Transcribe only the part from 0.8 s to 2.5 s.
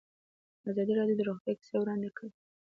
راډیو د روغتیا کیسې وړاندې کړي.